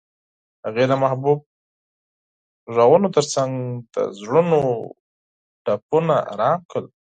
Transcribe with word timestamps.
هغې 0.65 0.85
د 0.91 0.93
محبوب 1.03 1.39
اوازونو 2.69 3.07
ترڅنګ 3.15 3.53
د 3.93 3.95
زړونو 4.19 4.59
ټپونه 5.65 6.15
آرام 6.33 6.59
کړل. 6.71 6.85